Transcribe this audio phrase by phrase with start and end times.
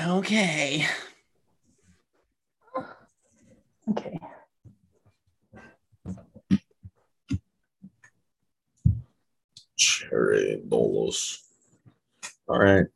[0.00, 0.86] Okay.
[3.90, 4.20] Okay.
[9.76, 11.38] Cherry Dolos.
[12.48, 12.86] All right.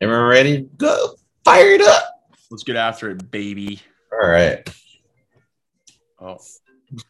[0.00, 0.68] Everyone ready?
[0.76, 1.14] Go.
[1.44, 2.04] Fire it up.
[2.50, 3.80] Let's get after it, baby.
[4.12, 4.68] All right.
[6.20, 6.38] Oh,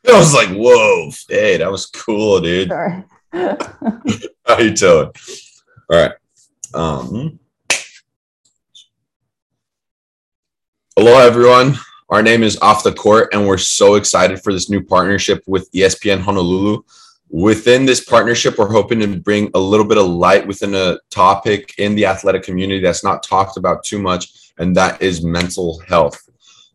[0.09, 2.69] I was like, whoa, hey, that was cool, dude.
[2.69, 3.05] Sorry.
[4.47, 5.11] How you doing?
[5.91, 6.13] All right.
[6.75, 7.39] Um,
[10.97, 11.75] hello, everyone.
[12.11, 15.73] Our name is Off the Court, and we're so excited for this new partnership with
[15.73, 16.83] ESPN Honolulu.
[17.31, 21.75] Within this partnership, we're hoping to bring a little bit of light within a topic
[21.79, 26.29] in the athletic community that's not talked about too much, and that is mental health.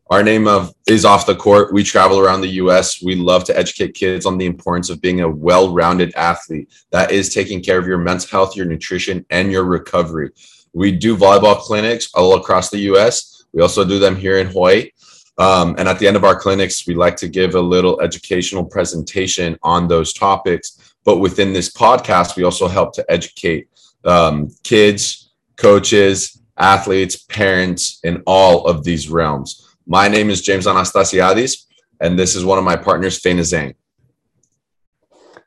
[0.09, 1.71] Our name of is off the court.
[1.71, 3.03] We travel around the US.
[3.03, 6.73] We love to educate kids on the importance of being a well-rounded athlete.
[6.91, 10.31] That is taking care of your mental health, your nutrition, and your recovery.
[10.73, 13.36] We do volleyball clinics all across the US.
[13.53, 14.91] We also do them here in Hawaii.
[15.37, 18.65] Um, and at the end of our clinics, we like to give a little educational
[18.65, 20.95] presentation on those topics.
[21.05, 23.69] But within this podcast, we also help to educate
[24.03, 29.75] um, kids, coaches, athletes, parents in all of these realms.
[29.85, 31.65] My name is James Anastasiadis,
[32.01, 33.75] and this is one of my partners, Faina Zhang.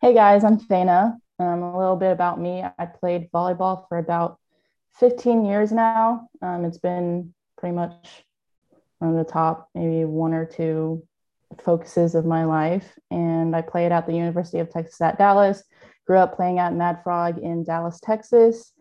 [0.00, 1.18] Hey guys, I'm Faina.
[1.38, 2.64] Um, a little bit about me.
[2.78, 4.38] I played volleyball for about
[4.94, 6.28] 15 years now.
[6.42, 8.24] Um, it's been pretty much
[9.00, 11.02] of the top, maybe one or two
[11.62, 12.98] focuses of my life.
[13.10, 15.62] And I played at the University of Texas at Dallas.
[16.06, 18.72] Grew up playing at Mad Frog in Dallas, Texas.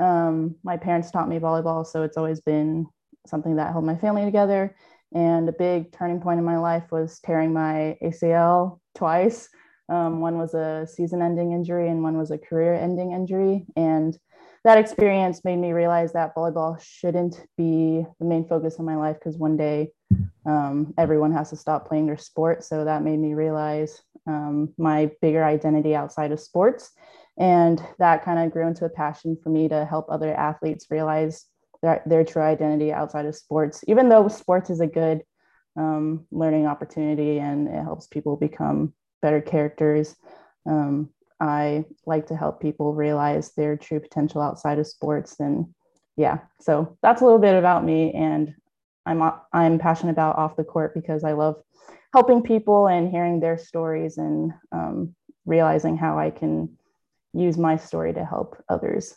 [0.00, 2.86] Um, my parents taught me volleyball, so it's always been
[3.26, 4.74] something that held my family together.
[5.14, 9.48] And a big turning point in my life was tearing my ACL twice.
[9.88, 13.66] Um, one was a season ending injury, and one was a career ending injury.
[13.74, 14.16] And
[14.64, 19.16] that experience made me realize that volleyball shouldn't be the main focus of my life
[19.18, 19.92] because one day
[20.46, 22.64] um, everyone has to stop playing their sport.
[22.64, 26.90] So that made me realize um, my bigger identity outside of sports.
[27.38, 31.44] And that kind of grew into a passion for me to help other athletes realize
[31.82, 35.22] their, their true identity outside of sports, even though sports is a good
[35.76, 40.16] um, learning opportunity and it helps people become better characters.
[40.68, 41.10] Um,
[41.40, 45.38] I like to help people realize their true potential outside of sports.
[45.38, 45.74] And
[46.16, 48.12] yeah, so that's a little bit about me.
[48.12, 48.54] And
[49.06, 51.62] I'm, I'm passionate about off the court because I love
[52.12, 55.14] helping people and hearing their stories and um,
[55.46, 56.76] realizing how I can
[57.32, 59.14] use my story to help others.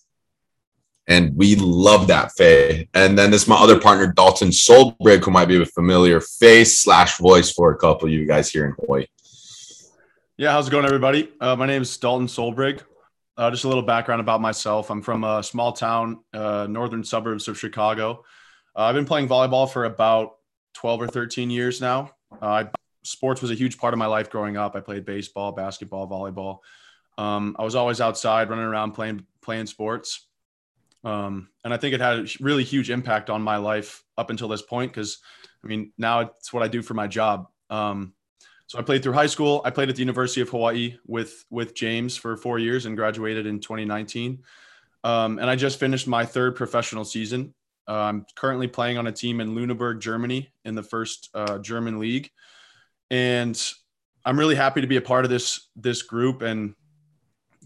[1.07, 2.87] And we love that, Faye.
[2.93, 6.77] And then this is my other partner, Dalton Solbrig, who might be a familiar face
[6.77, 9.07] slash voice for a couple of you guys here in Hawaii.
[10.41, 10.53] Yeah.
[10.53, 11.29] How's it going, everybody?
[11.39, 12.81] Uh, my name is Dalton Solbrig.
[13.37, 14.89] Uh, just a little background about myself.
[14.89, 18.23] I'm from a small town, uh, northern suburbs of Chicago.
[18.75, 20.37] Uh, I've been playing volleyball for about
[20.73, 22.09] 12 or 13 years now.
[22.41, 22.69] Uh, I,
[23.03, 24.75] sports was a huge part of my life growing up.
[24.75, 26.57] I played baseball, basketball, volleyball.
[27.23, 30.25] Um, I was always outside running around playing playing sports.
[31.03, 34.47] Um, and I think it had a really huge impact on my life up until
[34.47, 35.19] this point because,
[35.63, 37.45] I mean, now it's what I do for my job.
[37.69, 38.13] Um,
[38.71, 39.61] so I played through high school.
[39.65, 43.45] I played at the University of Hawaii with with James for four years and graduated
[43.45, 44.43] in 2019.
[45.03, 47.53] Um, and I just finished my third professional season.
[47.85, 51.99] Uh, I'm currently playing on a team in Lüneburg, Germany, in the first uh, German
[51.99, 52.29] league,
[53.09, 53.61] and
[54.23, 56.73] I'm really happy to be a part of this this group and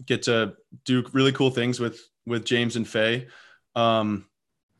[0.04, 3.28] get to do really cool things with with James and Faye.
[3.76, 4.26] Um,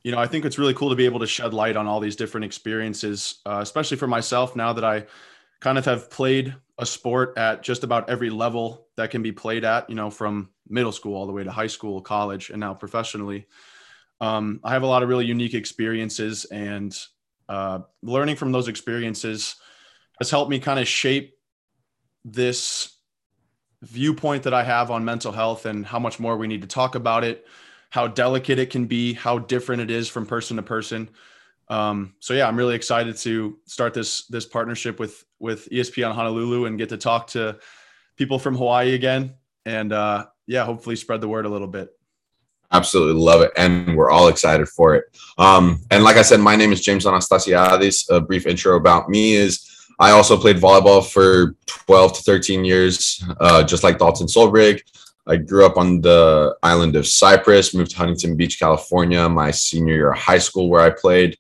[0.03, 2.01] you know, I think it's really cool to be able to shed light on all
[2.01, 5.07] these different experiences, uh, especially for myself now that I
[5.61, 9.65] kind of have played a sport at just about every level that can be played
[9.65, 12.75] at, you know, from middle school all the way to high school, college, and now
[12.75, 13.47] professionally.
[14.21, 16.97] Um, I have a lot of really unique experiences, and
[17.49, 19.57] uh, learning from those experiences
[20.19, 21.35] has helped me kind of shape
[22.25, 22.97] this
[23.83, 26.95] viewpoint that I have on mental health and how much more we need to talk
[26.95, 27.47] about it,
[27.91, 31.11] how delicate it can be, how different it is from person to person.
[31.69, 36.15] Um, so yeah, I'm really excited to start this this partnership with with ESPN on
[36.15, 37.59] Honolulu and get to talk to
[38.17, 39.35] people from Hawaii again,
[39.65, 41.91] and uh, yeah, hopefully spread the word a little bit.
[42.73, 43.53] Absolutely love it.
[43.57, 45.05] And we're all excited for it.
[45.39, 48.11] Um, and like I said, my name is James Anastasiadis.
[48.11, 53.25] A brief intro about me is I also played volleyball for 12 to 13 years,
[53.41, 54.83] uh, just like Dalton Solbrig.
[55.29, 59.95] I grew up on the island of Cyprus, moved to Huntington Beach, California, my senior
[59.95, 61.37] year of high school, where I played.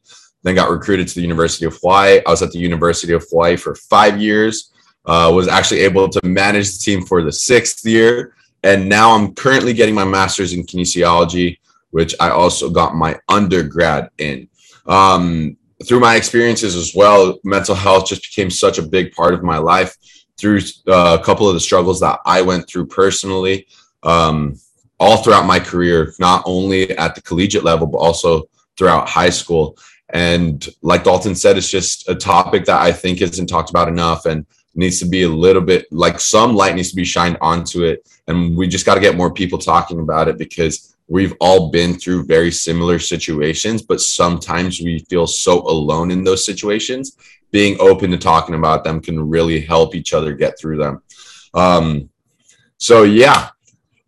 [0.46, 2.20] Then got recruited to the University of Hawaii.
[2.26, 4.72] I was at the University of Hawaii for five years.
[5.04, 8.34] Uh, was actually able to manage the team for the sixth year,
[8.64, 11.58] and now I'm currently getting my master's in kinesiology
[11.96, 14.48] which I also got my undergrad in.
[14.86, 15.56] Um,
[15.86, 19.56] through my experiences as well, mental health just became such a big part of my
[19.56, 19.96] life
[20.38, 23.66] through uh, a couple of the struggles that I went through personally,
[24.02, 24.60] um,
[25.00, 29.78] all throughout my career, not only at the collegiate level, but also throughout high school.
[30.10, 34.26] And like Dalton said, it's just a topic that I think isn't talked about enough
[34.26, 37.84] and needs to be a little bit like some light needs to be shined onto
[37.84, 38.08] it.
[38.28, 41.94] And we just got to get more people talking about it because we've all been
[41.94, 47.16] through very similar situations, but sometimes we feel so alone in those situations.
[47.50, 51.02] Being open to talking about them can really help each other get through them.
[51.54, 52.10] Um,
[52.76, 53.50] so, yeah,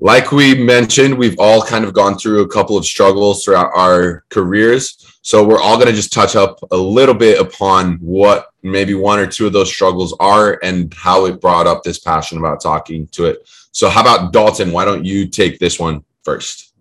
[0.01, 4.25] like we mentioned, we've all kind of gone through a couple of struggles throughout our
[4.31, 5.05] careers.
[5.23, 9.19] So we're all going to just touch up a little bit upon what maybe one
[9.19, 13.09] or two of those struggles are and how it brought up this passion about talking
[13.09, 13.49] to it.
[13.73, 14.73] So how about Dalton?
[14.73, 16.73] Why don't you take this one first?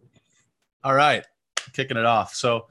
[0.83, 1.25] All right,
[1.73, 2.33] kicking it off.
[2.33, 2.67] So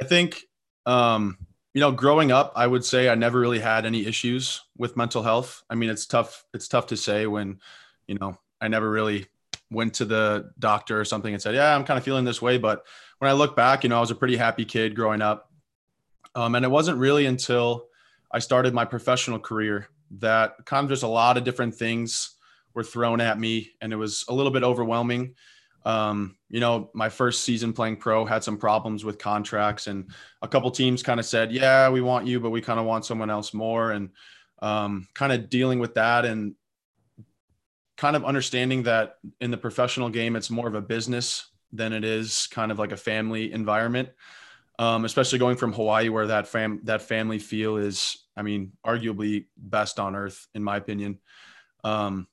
[0.00, 0.42] I think
[0.86, 1.38] um,
[1.74, 5.22] you know, growing up, I would say I never really had any issues with mental
[5.22, 5.62] health.
[5.68, 6.44] I mean, it's tough.
[6.54, 7.60] It's tough to say when,
[8.06, 9.26] you know, I never really
[9.70, 12.58] went to the doctor or something and said, "Yeah, I'm kind of feeling this way."
[12.58, 12.84] But
[13.18, 15.50] when I look back, you know, I was a pretty happy kid growing up.
[16.34, 17.86] Um, and it wasn't really until
[18.30, 19.88] I started my professional career
[20.18, 22.36] that kind of just a lot of different things
[22.74, 25.34] were thrown at me, and it was a little bit overwhelming.
[25.84, 30.10] Um, you know, my first season playing pro had some problems with contracts, and
[30.42, 33.04] a couple teams kind of said, "Yeah, we want you, but we kind of want
[33.04, 34.10] someone else more," and
[34.60, 36.54] um, kind of dealing with that and
[37.98, 42.04] kind of understanding that in the professional game, it's more of a business than it
[42.04, 44.08] is kind of like a family environment.
[44.78, 49.46] Um, especially going from Hawaii, where that fam that family feel is, I mean, arguably
[49.56, 51.18] best on earth, in my opinion.
[51.82, 52.28] Um,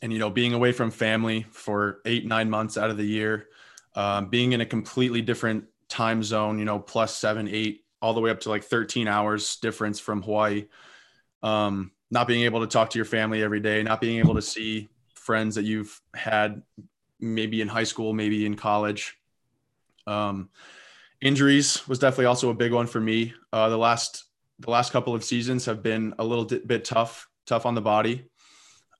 [0.00, 3.48] and you know, being away from family for eight nine months out of the year,
[3.94, 8.20] um, being in a completely different time zone, you know, plus seven eight all the
[8.20, 10.64] way up to like 13 hours difference from Hawaii.
[11.42, 14.42] Um, not being able to talk to your family every day, not being able to
[14.42, 16.62] see friends that you've had
[17.18, 19.16] maybe in high school, maybe in college.
[20.06, 20.50] Um,
[21.22, 23.32] injuries was definitely also a big one for me.
[23.50, 24.24] Uh, the last
[24.58, 28.26] the last couple of seasons have been a little bit tough, tough on the body.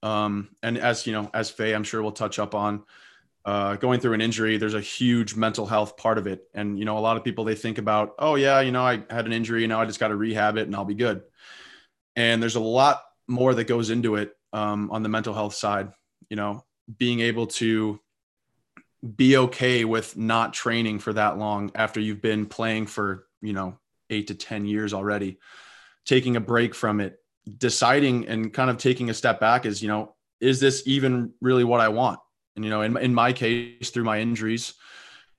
[0.02, 2.82] Um, and as you know, as Faye, I'm sure we'll touch up on
[3.44, 4.56] uh, going through an injury.
[4.56, 7.44] There's a huge mental health part of it, and you know, a lot of people
[7.44, 10.08] they think about, oh yeah, you know, I had an injury, know, I just got
[10.08, 11.22] to rehab it and I'll be good.
[12.16, 15.92] And there's a lot more that goes into it um, on the mental health side.
[16.28, 16.64] You know,
[16.98, 18.00] being able to
[19.16, 23.76] be okay with not training for that long after you've been playing for you know
[24.10, 25.38] eight to ten years already
[26.06, 27.18] taking a break from it
[27.58, 31.64] deciding and kind of taking a step back is you know is this even really
[31.64, 32.20] what i want
[32.54, 34.74] and you know in, in my case through my injuries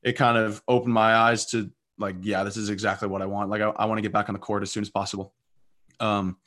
[0.01, 3.49] it kind of opened my eyes to like yeah this is exactly what i want
[3.49, 5.33] like i, I want to get back on the court as soon as possible
[6.00, 6.38] um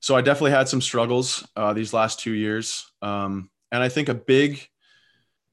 [0.00, 4.08] so i definitely had some struggles uh, these last two years um and i think
[4.08, 4.68] a big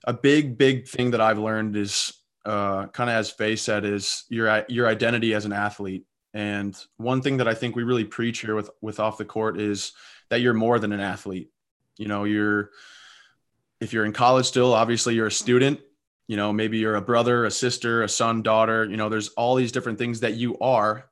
[0.05, 2.13] a big big thing that I've learned is
[2.45, 6.05] uh, kind of as Faye said is your your identity as an athlete.
[6.33, 9.59] And one thing that I think we really preach here with with off the court
[9.59, 9.93] is
[10.29, 11.49] that you're more than an athlete.
[11.97, 12.69] You know, you're
[13.81, 15.79] if you're in college still, obviously you're a student.
[16.27, 18.85] You know, maybe you're a brother, a sister, a son, daughter.
[18.85, 21.07] You know, there's all these different things that you are,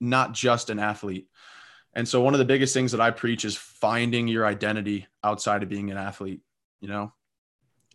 [0.00, 1.28] not just an athlete.
[1.92, 5.62] And so one of the biggest things that I preach is finding your identity outside
[5.62, 6.40] of being an athlete.
[6.80, 7.12] You know,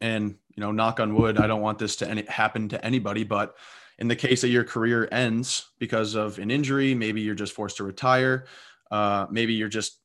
[0.01, 3.23] and you know knock on wood i don't want this to any, happen to anybody
[3.23, 3.55] but
[3.97, 7.77] in the case that your career ends because of an injury maybe you're just forced
[7.77, 8.45] to retire
[8.91, 9.99] uh, maybe you're just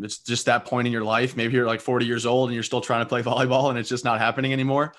[0.00, 2.62] it's just that point in your life maybe you're like 40 years old and you're
[2.62, 4.92] still trying to play volleyball and it's just not happening anymore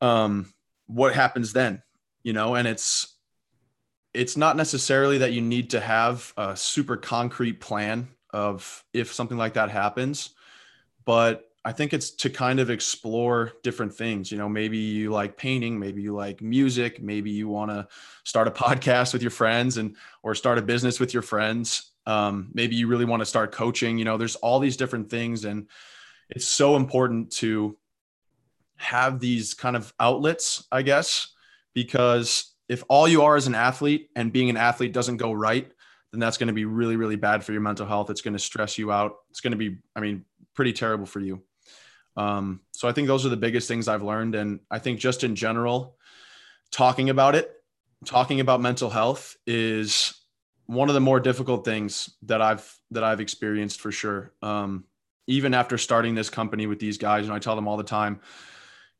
[0.00, 0.52] um,
[0.86, 1.82] what happens then
[2.22, 3.15] you know and it's
[4.16, 9.38] it's not necessarily that you need to have a super concrete plan of if something
[9.38, 10.30] like that happens
[11.06, 14.30] but I think it's to kind of explore different things.
[14.30, 17.88] You know, maybe you like painting, maybe you like music, maybe you want to
[18.22, 21.90] start a podcast with your friends and or start a business with your friends.
[22.06, 23.98] Um, maybe you really want to start coaching.
[23.98, 25.66] You know, there's all these different things, and
[26.28, 27.76] it's so important to
[28.76, 31.34] have these kind of outlets, I guess,
[31.74, 35.70] because if all you are is an athlete and being an athlete doesn't go right,
[36.12, 38.10] then that's going to be really, really bad for your mental health.
[38.10, 39.16] It's going to stress you out.
[39.30, 41.42] It's going to be, I mean, pretty terrible for you.
[42.16, 44.34] Um, so I think those are the biggest things I've learned.
[44.34, 45.96] And I think just in general,
[46.70, 47.52] talking about it,
[48.04, 50.14] talking about mental health is
[50.66, 54.32] one of the more difficult things that I've that I've experienced for sure.
[54.42, 54.84] Um,
[55.26, 58.20] even after starting this company with these guys, and I tell them all the time,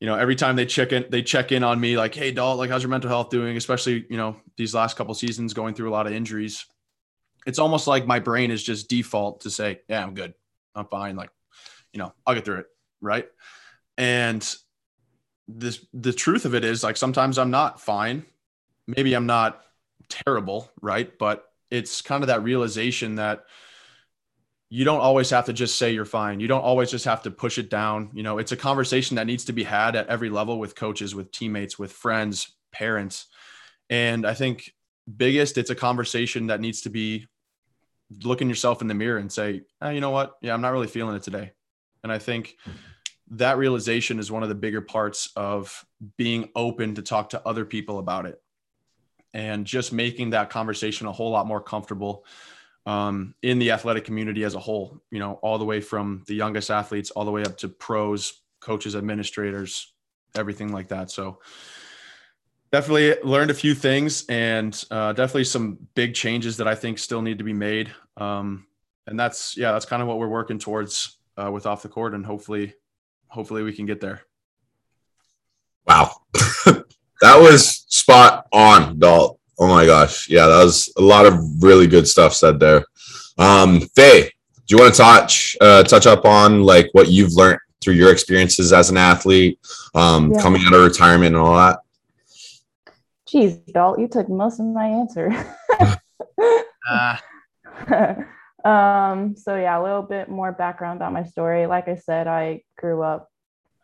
[0.00, 2.58] you know, every time they check in, they check in on me like, Hey, Dalt,
[2.58, 3.56] like, how's your mental health doing?
[3.56, 6.66] Especially, you know, these last couple seasons going through a lot of injuries.
[7.46, 10.34] It's almost like my brain is just default to say, yeah, I'm good.
[10.74, 11.16] I'm fine.
[11.16, 11.30] Like,
[11.92, 12.66] you know, I'll get through it.
[13.00, 13.26] Right.
[13.96, 14.46] And
[15.48, 18.26] this, the truth of it is like, sometimes I'm not fine.
[18.86, 19.62] Maybe I'm not
[20.08, 20.70] terrible.
[20.82, 21.16] Right.
[21.18, 23.44] But it's kind of that realization that,
[24.68, 26.40] you don't always have to just say you're fine.
[26.40, 28.10] You don't always just have to push it down.
[28.12, 31.14] You know, it's a conversation that needs to be had at every level with coaches,
[31.14, 33.26] with teammates, with friends, parents.
[33.88, 34.72] And I think
[35.16, 37.26] biggest, it's a conversation that needs to be
[38.24, 40.34] looking yourself in the mirror and say, oh, you know what?
[40.42, 41.52] Yeah, I'm not really feeling it today.
[42.02, 42.56] And I think
[43.30, 45.84] that realization is one of the bigger parts of
[46.16, 48.40] being open to talk to other people about it
[49.34, 52.24] and just making that conversation a whole lot more comfortable
[52.86, 56.34] um, in the athletic community as a whole, you know, all the way from the
[56.34, 59.92] youngest athletes all the way up to pros, coaches, administrators,
[60.36, 61.10] everything like that.
[61.10, 61.40] So
[62.70, 67.22] definitely learned a few things and uh, definitely some big changes that I think still
[67.22, 67.92] need to be made.
[68.16, 68.66] Um,
[69.08, 72.14] and that's, yeah, that's kind of what we're working towards uh, with off the court
[72.14, 72.74] and hopefully,
[73.28, 74.22] hopefully we can get there.
[75.86, 76.16] Wow.
[76.64, 79.35] that was spot on, Dalt.
[79.58, 80.28] Oh my gosh.
[80.28, 82.84] Yeah, that was a lot of really good stuff said there.
[83.38, 84.30] Um, Faye,
[84.66, 88.10] do you want to touch uh, touch up on like what you've learned through your
[88.10, 89.60] experiences as an athlete,
[89.94, 90.42] um, yeah.
[90.42, 91.80] coming out of retirement and all that?
[93.28, 95.32] Geez, Dalt, you took most of my answer.
[96.88, 97.16] uh.
[98.68, 101.66] um, so yeah, a little bit more background about my story.
[101.66, 103.30] Like I said, I grew up,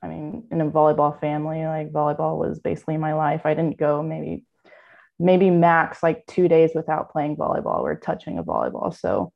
[0.02, 1.64] I mean, in a volleyball family.
[1.64, 3.42] Like volleyball was basically my life.
[3.44, 4.44] I didn't go maybe
[5.22, 8.94] maybe max like two days without playing volleyball or touching a volleyball.
[8.94, 9.32] So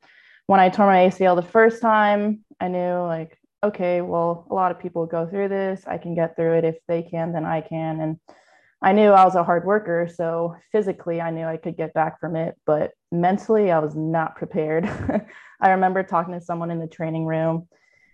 [0.46, 4.70] when I tore my ACL the first time, I knew like, okay, well, a lot
[4.70, 5.84] of people go through this.
[5.86, 6.64] I can get through it.
[6.64, 8.00] If they can, then I can.
[8.00, 8.18] And
[8.82, 10.08] I knew I was a hard worker.
[10.12, 12.56] So physically, I knew I could get back from it.
[12.66, 14.86] But mentally, I was not prepared.
[15.60, 17.68] I remember talking to someone in the training room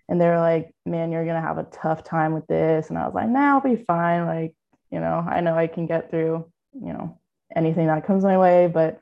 [0.09, 2.89] and they were like, man, you're going to have a tough time with this.
[2.89, 4.25] And I was like, nah, I'll be fine.
[4.25, 4.53] Like,
[4.91, 7.19] you know, I know I can get through, you know,
[7.55, 8.67] anything that comes my way.
[8.67, 8.99] But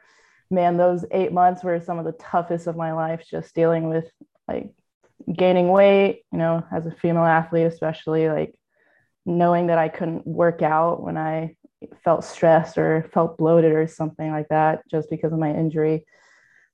[0.50, 4.05] man, those eight months were some of the toughest of my life, just dealing with
[4.48, 4.74] like
[5.31, 8.55] gaining weight, you know, as a female athlete, especially like
[9.25, 11.55] knowing that I couldn't work out when I
[12.03, 16.05] felt stressed or felt bloated or something like that just because of my injury.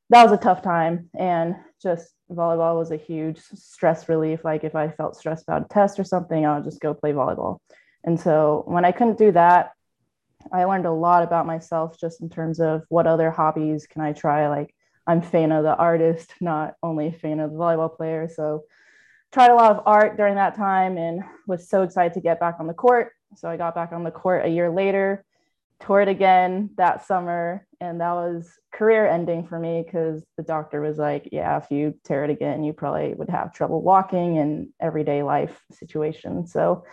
[0.09, 1.09] That was a tough time.
[1.17, 4.43] And just volleyball was a huge stress relief.
[4.43, 7.11] Like if I felt stressed about a test or something, I would just go play
[7.11, 7.59] volleyball.
[8.03, 9.71] And so when I couldn't do that,
[10.51, 14.13] I learned a lot about myself just in terms of what other hobbies can I
[14.13, 14.47] try.
[14.47, 14.73] Like
[15.05, 18.29] I'm fan of the artist, not only a fan of the volleyball player.
[18.33, 18.63] So
[19.31, 22.55] tried a lot of art during that time and was so excited to get back
[22.59, 23.11] on the court.
[23.35, 25.25] So I got back on the court a year later,
[25.81, 30.97] toured again that summer, and that was career ending for me because the doctor was
[30.97, 35.23] like, "Yeah, if you tear it again, you probably would have trouble walking and everyday
[35.23, 36.83] life situation." So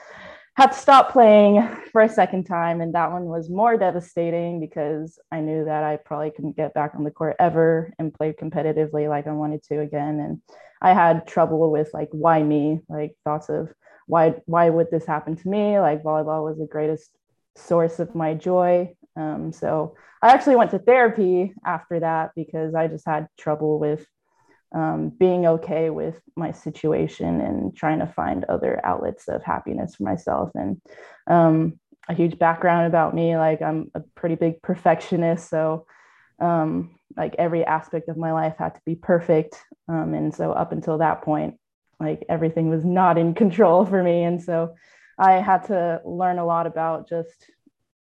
[0.57, 5.19] had to stop playing for a second time and that one was more devastating because
[5.33, 9.09] i knew that i probably couldn't get back on the court ever and play competitively
[9.09, 10.21] like i wanted to again.
[10.21, 10.41] And
[10.81, 12.81] i had trouble with like why me?
[12.89, 13.73] Like thoughts of
[14.07, 15.79] why why would this happen to me?
[15.79, 17.11] Like volleyball was the greatest
[17.57, 18.95] source of my joy.
[19.17, 24.05] Um, so i actually went to therapy after that because i just had trouble with
[24.75, 30.03] um, being okay with my situation and trying to find other outlets of happiness for
[30.03, 30.51] myself.
[30.55, 30.81] And
[31.29, 31.79] um,
[32.09, 35.49] a huge background about me like, I'm a pretty big perfectionist.
[35.49, 35.87] So,
[36.41, 39.57] um, like, every aspect of my life had to be perfect.
[39.89, 41.55] Um, and so, up until that point,
[42.01, 44.25] like, everything was not in control for me.
[44.25, 44.75] And so,
[45.19, 47.47] I had to learn a lot about just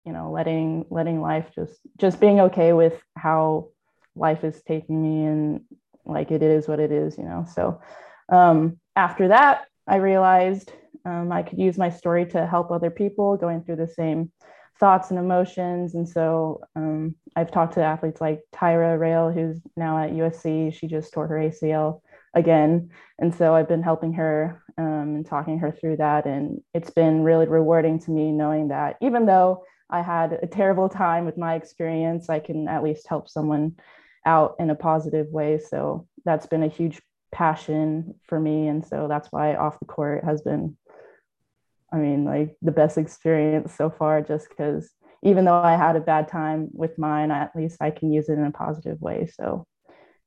[0.06, 3.68] you know letting letting life just just being okay with how
[4.16, 5.60] life is taking me and
[6.04, 7.44] like it is what it is, you know.
[7.52, 7.80] So
[8.28, 10.73] um, after that, I realized
[11.04, 14.30] um, I could use my story to help other people going through the same
[14.78, 15.94] thoughts and emotions.
[15.94, 20.75] And so um, I've talked to athletes like Tyra Rail, who's now at USC.
[20.75, 22.00] She just tore her ACL
[22.35, 22.90] again.
[23.18, 26.26] And so I've been helping her um, and talking her through that.
[26.26, 30.88] And it's been really rewarding to me knowing that even though I had a terrible
[30.88, 33.76] time with my experience, I can at least help someone
[34.26, 35.58] out in a positive way.
[35.58, 37.00] So that's been a huge
[37.32, 38.68] passion for me.
[38.68, 40.76] And so that's why off the court has been,
[41.92, 44.90] I mean, like the best experience so far, just because
[45.22, 48.38] even though I had a bad time with mine, at least I can use it
[48.38, 49.26] in a positive way.
[49.26, 49.66] So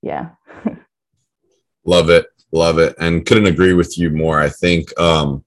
[0.01, 0.29] yeah.
[1.85, 2.27] Love it.
[2.51, 2.95] Love it.
[2.99, 4.39] And couldn't agree with you more.
[4.39, 5.43] I think, um,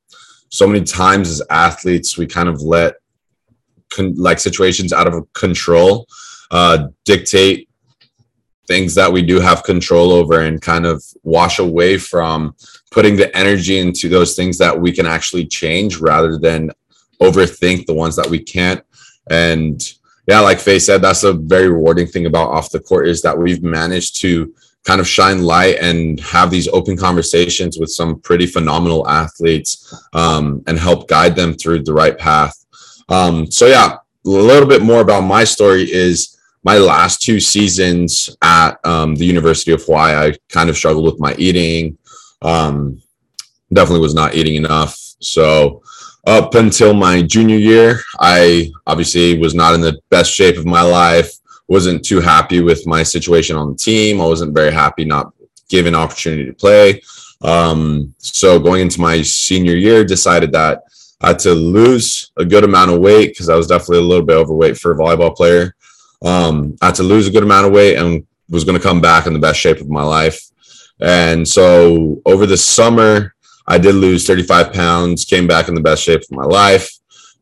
[0.50, 2.94] so many times as athletes, we kind of let
[3.90, 6.06] con- like situations out of control
[6.50, 7.67] uh, dictate
[8.68, 12.54] things that we do have control over and kind of wash away from
[12.90, 16.70] putting the energy into those things that we can actually change rather than
[17.20, 18.82] overthink the ones that we can't.
[19.30, 19.82] And
[20.28, 23.36] yeah, like Faye said, that's a very rewarding thing about off the court is that
[23.36, 28.46] we've managed to kind of shine light and have these open conversations with some pretty
[28.46, 32.54] phenomenal athletes um, and help guide them through the right path.
[33.08, 33.96] Um, so yeah,
[34.26, 36.37] a little bit more about my story is
[36.68, 41.18] my last two seasons at um, the University of Hawaii, I kind of struggled with
[41.18, 41.96] my eating.
[42.42, 43.00] Um,
[43.72, 44.94] definitely was not eating enough.
[45.18, 45.80] So
[46.26, 50.82] up until my junior year, I obviously was not in the best shape of my
[50.82, 51.32] life.
[51.68, 54.20] Wasn't too happy with my situation on the team.
[54.20, 55.32] I wasn't very happy not
[55.70, 57.00] given opportunity to play.
[57.40, 60.82] Um, so going into my senior year, decided that
[61.22, 64.26] I had to lose a good amount of weight because I was definitely a little
[64.26, 65.74] bit overweight for a volleyball player.
[66.24, 69.00] Um, I had to lose a good amount of weight and was going to come
[69.00, 70.40] back in the best shape of my life.
[71.00, 73.34] And so over the summer,
[73.66, 76.90] I did lose 35 pounds, came back in the best shape of my life,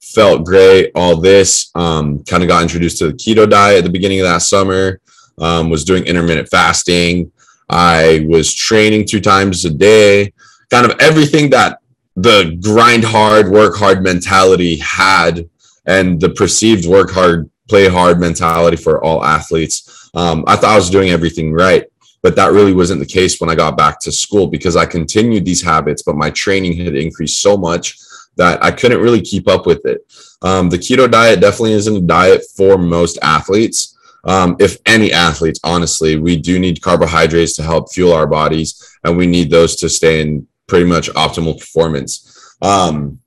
[0.00, 0.90] felt great.
[0.94, 4.26] All this um, kind of got introduced to the keto diet at the beginning of
[4.26, 5.00] that summer,
[5.38, 7.30] um, was doing intermittent fasting.
[7.68, 10.32] I was training two times a day,
[10.70, 11.78] kind of everything that
[12.16, 15.48] the grind hard, work hard mentality had
[15.84, 20.10] and the perceived work hard, play hard mentality for all athletes.
[20.14, 21.84] Um, I thought I was doing everything right,
[22.22, 25.44] but that really wasn't the case when I got back to school because I continued
[25.44, 27.98] these habits, but my training had increased so much
[28.36, 30.00] that I couldn't really keep up with it.
[30.42, 33.96] Um, the keto diet definitely isn't a diet for most athletes.
[34.24, 39.16] Um, if any athletes, honestly, we do need carbohydrates to help fuel our bodies, and
[39.16, 42.56] we need those to stay in pretty much optimal performance.
[42.60, 43.20] Um,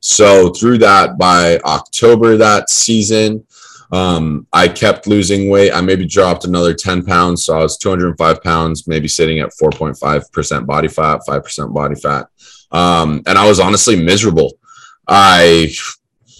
[0.00, 3.46] so through that, by October that season,
[3.92, 5.72] um, I kept losing weight.
[5.72, 7.44] I maybe dropped another 10 pounds.
[7.44, 12.26] So I was 205 pounds, maybe sitting at 4.5% body fat, 5% body fat.
[12.70, 14.52] Um, and I was honestly miserable.
[15.08, 15.72] I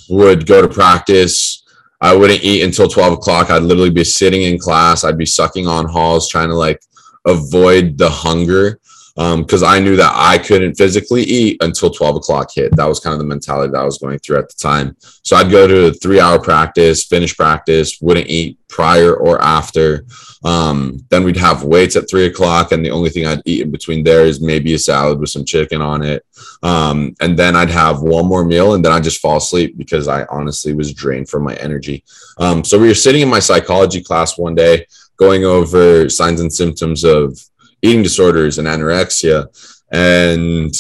[0.09, 1.65] would go to practice.
[2.01, 3.51] I wouldn't eat until 12 o'clock.
[3.51, 5.05] I'd literally be sitting in class.
[5.05, 6.81] I'd be sucking on halls, trying to like
[7.27, 8.81] avoid the hunger
[9.21, 12.75] because um, I knew that I couldn't physically eat until 12 o'clock hit.
[12.77, 14.97] That was kind of the mentality that I was going through at the time.
[15.01, 20.07] So I'd go to a three hour practice, finish practice, wouldn't eat prior or after.
[20.43, 23.71] Um, then we'd have weights at three o'clock, and the only thing I'd eat in
[23.71, 26.25] between there is maybe a salad with some chicken on it.
[26.63, 30.09] Um, and then I'd have one more meal, and then I'd just fall asleep because
[30.09, 32.05] I honestly was drained from my energy.
[32.39, 34.87] Um, so we were sitting in my psychology class one day
[35.19, 37.39] going over signs and symptoms of
[37.83, 39.47] eating disorders and anorexia.
[39.93, 40.73] And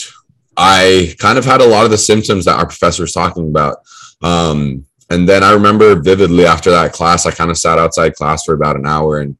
[0.56, 3.78] I kind of had a lot of the symptoms that our professor was talking about.
[4.22, 8.44] Um, and then I remember vividly after that class, I kind of sat outside class
[8.44, 9.36] for about an hour and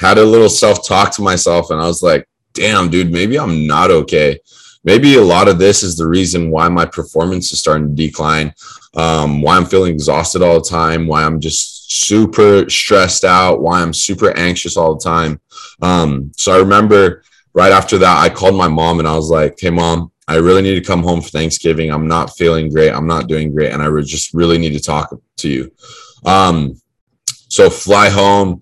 [0.00, 1.70] had a little self talk to myself.
[1.70, 4.38] And I was like, damn, dude, maybe I'm not okay.
[4.82, 8.54] Maybe a lot of this is the reason why my performance is starting to decline,
[8.94, 13.80] um, why I'm feeling exhausted all the time, why I'm just super stressed out, why
[13.80, 15.40] I'm super anxious all the time.
[15.82, 17.22] Um, so I remember
[17.54, 20.62] right after that, I called my mom and I was like, Hey, mom, I really
[20.62, 21.90] need to come home for Thanksgiving.
[21.90, 22.90] I'm not feeling great.
[22.90, 23.72] I'm not doing great.
[23.72, 25.72] And I just really need to talk to you.
[26.24, 26.80] Um,
[27.48, 28.60] so fly home,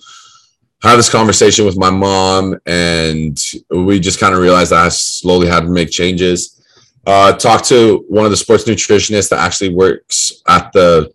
[0.83, 5.49] have this conversation with my mom, and we just kind of realized that I slowly
[5.49, 6.63] had to make changes.
[7.07, 11.13] Uh, talk to one of the sports nutritionists that actually works at the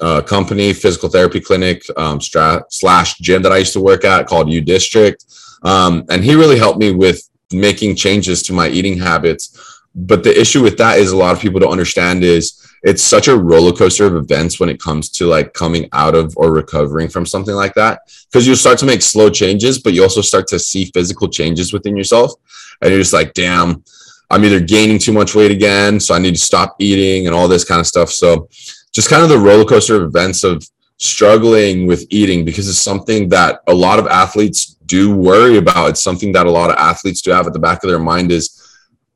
[0.00, 4.26] uh, company, physical therapy clinic um, stra- slash gym that I used to work at
[4.26, 5.24] called U District.
[5.62, 9.80] Um, and he really helped me with making changes to my eating habits.
[9.94, 13.28] But the issue with that is a lot of people don't understand is it's such
[13.28, 17.08] a roller coaster of events when it comes to like coming out of or recovering
[17.08, 18.00] from something like that.
[18.30, 21.72] Because you start to make slow changes, but you also start to see physical changes
[21.72, 22.32] within yourself.
[22.80, 23.84] And you're just like, damn,
[24.30, 26.00] I'm either gaining too much weight again.
[26.00, 28.10] So I need to stop eating and all this kind of stuff.
[28.10, 28.48] So
[28.92, 30.66] just kind of the roller coaster of events of
[30.98, 35.90] struggling with eating because it's something that a lot of athletes do worry about.
[35.90, 38.30] It's something that a lot of athletes do have at the back of their mind
[38.30, 38.58] is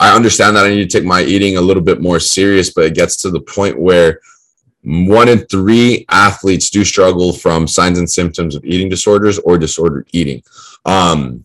[0.01, 2.85] I understand that I need to take my eating a little bit more serious, but
[2.85, 4.21] it gets to the point where
[4.83, 10.09] one in three athletes do struggle from signs and symptoms of eating disorders or disordered
[10.13, 10.43] eating.
[10.85, 11.45] Um,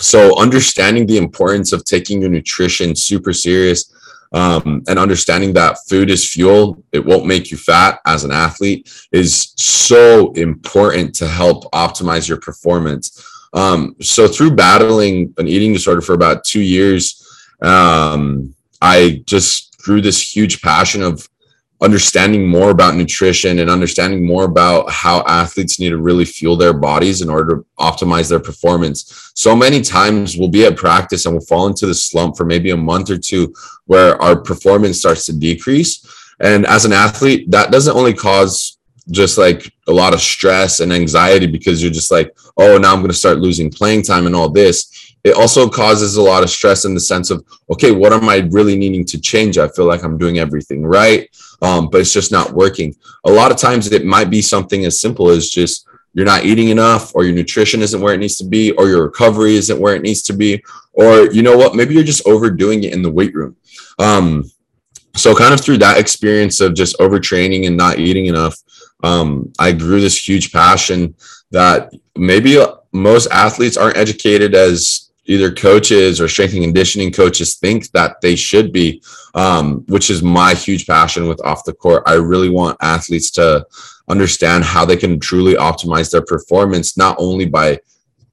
[0.00, 3.92] so understanding the importance of taking your nutrition super serious
[4.32, 8.92] um, and understanding that food is fuel, it won't make you fat as an athlete
[9.12, 13.24] is so important to help optimize your performance.
[13.54, 17.24] Um, so through battling an eating disorder for about two years,
[17.62, 21.28] um, I just grew this huge passion of
[21.80, 26.72] understanding more about nutrition and understanding more about how athletes need to really fuel their
[26.72, 29.30] bodies in order to optimize their performance.
[29.34, 32.70] So many times we'll be at practice and we'll fall into the slump for maybe
[32.70, 33.54] a month or two
[33.86, 36.04] where our performance starts to decrease.
[36.40, 38.78] And as an athlete, that doesn't only cause
[39.10, 43.00] just like a lot of stress and anxiety because you're just like, oh, now I'm
[43.00, 44.97] going to start losing playing time and all this.
[45.28, 48.48] It also causes a lot of stress in the sense of, okay, what am I
[48.50, 49.58] really needing to change?
[49.58, 51.28] I feel like I'm doing everything right
[51.62, 52.94] um, but it's just not working.
[53.24, 56.68] A lot of times it might be something as simple as just you're not eating
[56.68, 59.94] enough, or your nutrition isn't where it needs to be, or your recovery isn't where
[59.94, 60.62] it needs to be,
[60.92, 63.56] or you know what, maybe you're just overdoing it in the weight room.
[63.98, 64.50] Um,
[65.14, 68.56] so, kind of through that experience of just overtraining and not eating enough,
[69.04, 71.14] um, I grew this huge passion
[71.50, 77.90] that maybe most athletes aren't educated as either coaches or strength and conditioning coaches think
[77.92, 79.02] that they should be,
[79.34, 82.02] um, which is my huge passion with off the court.
[82.06, 83.64] I really want athletes to
[84.08, 87.78] understand how they can truly optimize their performance, not only by,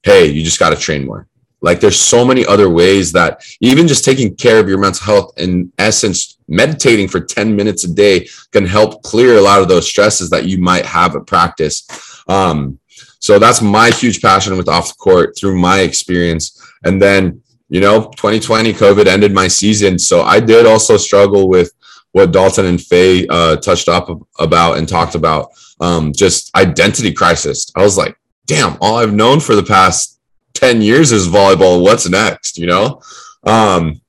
[0.03, 1.27] hey, you just got to train more.
[1.61, 5.33] Like there's so many other ways that even just taking care of your mental health,
[5.37, 9.87] in essence, meditating for 10 minutes a day can help clear a lot of those
[9.87, 11.87] stresses that you might have at practice.
[12.27, 12.79] Um,
[13.19, 16.61] so that's my huge passion with off the court through my experience.
[16.85, 19.99] And then, you know, 2020 COVID ended my season.
[19.99, 21.71] So I did also struggle with
[22.11, 25.49] what Dalton and Faye uh, touched up about and talked about
[25.81, 27.69] um, just identity crisis.
[27.75, 30.19] I was like, damn, all I've known for the past
[30.53, 31.83] 10 years is volleyball.
[31.83, 32.57] What's next?
[32.57, 33.01] You know?
[33.43, 34.01] Um,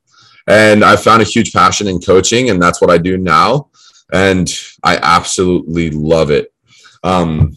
[0.47, 3.71] and I found a huge passion in coaching, and that's what I do now.
[4.13, 4.49] And
[4.85, 6.53] I absolutely love it.
[7.03, 7.57] Um,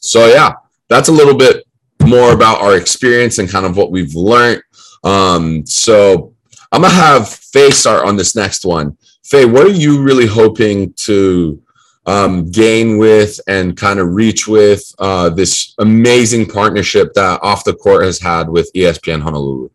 [0.00, 0.52] so, yeah,
[0.88, 1.63] that's a little bit
[2.06, 4.62] more about our experience and kind of what we've learned.
[5.02, 6.34] Um, so
[6.72, 8.96] I'm gonna have Faye start on this next one.
[9.24, 11.62] Faye, what are you really hoping to
[12.06, 17.74] um, gain with and kind of reach with uh, this amazing partnership that Off the
[17.74, 19.70] Court has had with ESPN Honolulu?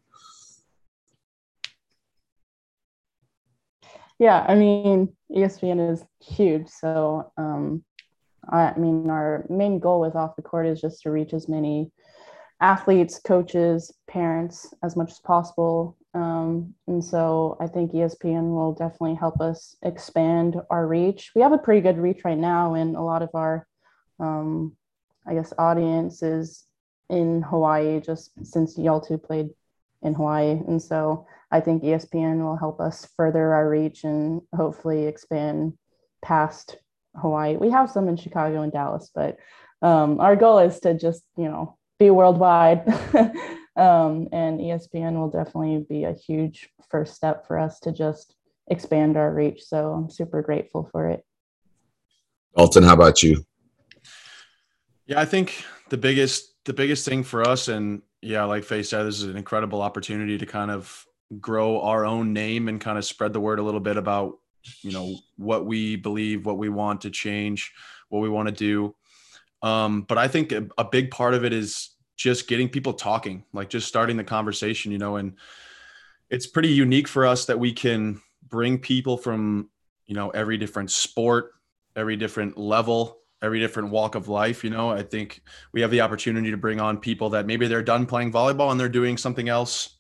[4.19, 6.67] Yeah, I mean, ESPN is huge.
[6.67, 7.83] So, um,
[8.51, 11.91] I mean, our main goal with Off the Court is just to reach as many
[12.61, 15.97] athletes, coaches, parents as much as possible.
[16.13, 21.31] Um, and so I think ESPN will definitely help us expand our reach.
[21.35, 23.67] We have a pretty good reach right now, and a lot of our,
[24.19, 24.75] um,
[25.27, 26.65] I guess, audience is
[27.09, 29.49] in Hawaii just since y'all two played
[30.01, 30.51] in Hawaii.
[30.67, 35.73] And so I think ESPN will help us further our reach and hopefully expand
[36.21, 36.77] past
[37.15, 37.57] Hawaii.
[37.57, 39.37] We have some in Chicago and Dallas, but
[39.81, 42.87] um, our goal is to just, you know, be worldwide.
[43.75, 48.35] um, and ESPN will definitely be a huge first step for us to just
[48.67, 49.63] expand our reach.
[49.63, 51.23] So I'm super grateful for it.
[52.55, 53.45] Dalton, how about you?
[55.05, 59.03] Yeah, I think the biggest the biggest thing for us, and yeah, like Faye said,
[59.03, 61.05] this is an incredible opportunity to kind of
[61.39, 64.37] grow our own name and kind of spread the word a little bit about
[64.83, 67.71] you know what we believe, what we want to change,
[68.09, 68.95] what we want to do.
[69.61, 73.43] Um, but I think a, a big part of it is just getting people talking,
[73.53, 75.35] like just starting the conversation, you know, and
[76.29, 79.69] it's pretty unique for us that we can bring people from,
[80.05, 81.53] you know, every different sport,
[81.95, 84.63] every different level, every different walk of life.
[84.63, 85.41] You know, I think
[85.71, 88.79] we have the opportunity to bring on people that maybe they're done playing volleyball and
[88.79, 89.97] they're doing something else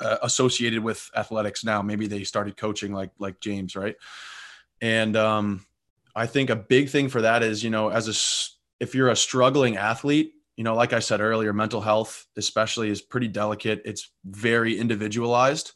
[0.00, 1.82] uh, associated with athletics now.
[1.82, 3.96] Maybe they started coaching like like James, right?
[4.80, 5.66] And um,
[6.14, 8.14] I think a big thing for that is, you know, as a
[8.80, 13.00] if you're a struggling athlete, you know, like I said earlier, mental health, especially, is
[13.00, 13.82] pretty delicate.
[13.84, 15.72] It's very individualized.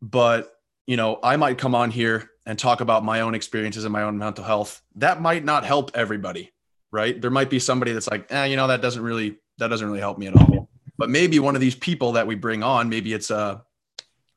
[0.00, 0.52] But,
[0.86, 4.02] you know, I might come on here and talk about my own experiences and my
[4.02, 4.82] own mental health.
[4.96, 6.52] That might not help everybody,
[6.90, 7.20] right?
[7.20, 10.00] There might be somebody that's like, eh, you know, that doesn't really, that doesn't really
[10.00, 10.68] help me at all.
[10.98, 13.62] But maybe one of these people that we bring on, maybe it's a,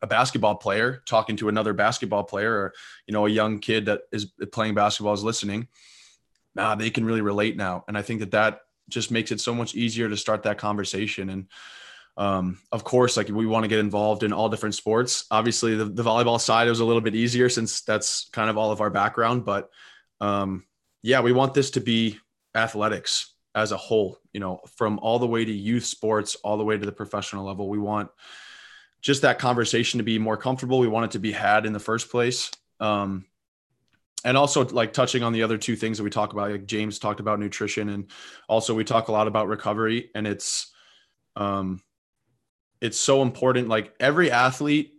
[0.01, 2.73] a basketball player talking to another basketball player or,
[3.08, 5.67] you know, a young kid that is playing basketball is listening
[6.57, 7.83] ah, they can really relate now.
[7.88, 11.29] And I think that that just makes it so much easier to start that conversation.
[11.29, 11.47] And
[12.17, 15.25] um, of course, like we want to get involved in all different sports.
[15.31, 18.71] Obviously, the, the volleyball side was a little bit easier since that's kind of all
[18.71, 19.45] of our background.
[19.45, 19.69] But
[20.19, 20.65] um,
[21.01, 22.19] yeah, we want this to be
[22.55, 26.63] athletics as a whole, you know, from all the way to youth sports, all the
[26.63, 27.69] way to the professional level.
[27.69, 28.09] We want
[29.01, 30.79] just that conversation to be more comfortable.
[30.79, 32.51] We want it to be had in the first place.
[32.79, 33.25] Um,
[34.25, 36.99] and also like touching on the other two things that we talk about like james
[36.99, 38.10] talked about nutrition and
[38.47, 40.71] also we talk a lot about recovery and it's
[41.36, 41.82] um
[42.82, 44.93] it's so important like every athlete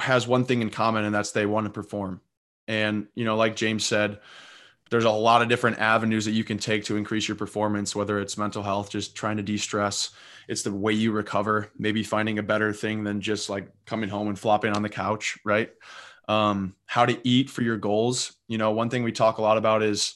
[0.00, 2.20] has one thing in common, and that's they want to perform.
[2.66, 4.20] And, you know, like James said,
[4.90, 8.20] there's a lot of different avenues that you can take to increase your performance, whether
[8.20, 10.10] it's mental health, just trying to de stress,
[10.46, 14.28] it's the way you recover, maybe finding a better thing than just like coming home
[14.28, 15.70] and flopping on the couch, right?
[16.28, 18.32] Um, how to eat for your goals.
[18.48, 20.14] You know, one thing we talk a lot about is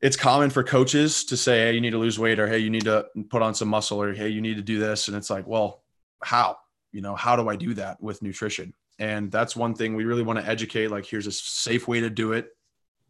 [0.00, 2.70] it's common for coaches to say, Hey, you need to lose weight, or Hey, you
[2.70, 5.08] need to put on some muscle, or Hey, you need to do this.
[5.08, 5.82] And it's like, well,
[6.22, 6.58] how?
[6.92, 8.74] You know, how do I do that with nutrition?
[8.98, 10.88] And that's one thing we really want to educate.
[10.88, 12.48] Like, here's a safe way to do it.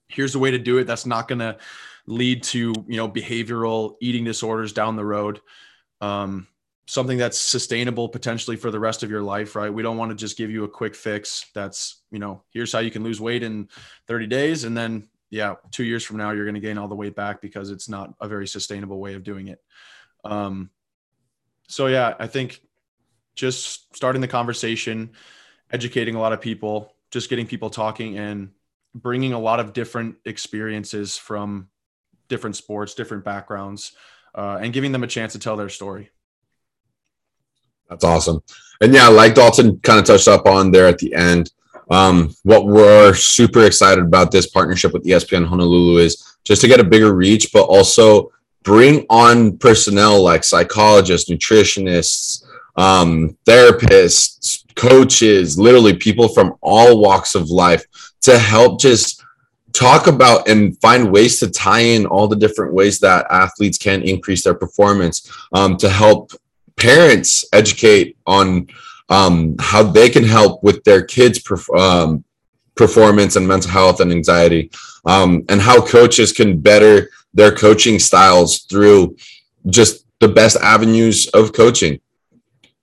[0.09, 0.85] Here's the way to do it.
[0.85, 1.59] That's not going to
[2.07, 5.40] lead to, you know, behavioral eating disorders down the road
[6.01, 6.47] um,
[6.88, 9.72] something that's sustainable potentially for the rest of your life, right?
[9.72, 12.79] We don't want to just give you a quick fix that's, you know, here's how
[12.79, 13.68] you can lose weight in
[14.07, 14.64] 30 days.
[14.64, 17.42] And then, yeah, two years from now, you're going to gain all the weight back
[17.42, 19.62] because it's not a very sustainable way of doing it.
[20.24, 20.70] Um,
[21.68, 22.62] so, yeah, I think
[23.35, 25.11] just starting the conversation,
[25.70, 28.53] educating a lot of people, just getting people talking and
[28.94, 31.68] bringing a lot of different experiences from
[32.29, 33.92] different sports, different backgrounds
[34.35, 36.11] uh, and giving them a chance to tell their story.
[37.88, 38.42] That's awesome.
[38.81, 41.53] And yeah, like Dalton kind of touched up on there at the end,
[41.90, 46.81] um, what we're super excited about this partnership with ESPN Honolulu is just to get
[46.81, 48.31] a bigger reach, but also
[48.62, 52.44] bring on personnel like psychologists, nutritionists,
[52.77, 57.85] um, therapists, coaches, literally people from all walks of life
[58.20, 59.24] to help just
[59.72, 64.03] talk about and find ways to tie in all the different ways that athletes can
[64.03, 66.33] increase their performance um, to help
[66.79, 68.69] parents educate on
[69.09, 72.25] um, how they can help with their kids perf- um,
[72.75, 74.71] performance and mental health and anxiety
[75.05, 79.17] um, and how coaches can better their coaching styles through
[79.69, 82.01] just the best avenues of coaching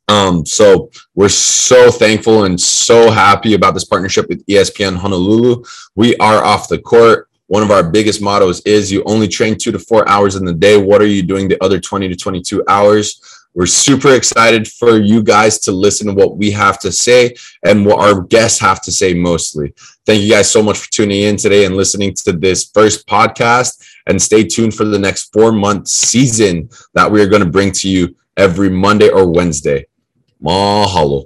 [0.07, 5.63] um, so we're so thankful and so happy about this partnership with ESPN Honolulu.
[5.95, 7.29] We are off the court.
[7.47, 10.53] One of our biggest mottos is you only train two to four hours in the
[10.53, 10.77] day.
[10.77, 13.19] What are you doing the other 20 to 22 hours?
[13.55, 17.85] We're super excited for you guys to listen to what we have to say and
[17.85, 19.73] what our guests have to say mostly.
[20.05, 23.81] Thank you guys so much for tuning in today and listening to this first podcast.
[24.07, 27.71] And stay tuned for the next four month season that we are going to bring
[27.71, 29.87] to you every Monday or Wednesday.
[30.43, 31.25] Mahalo.